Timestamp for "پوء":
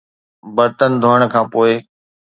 1.51-1.73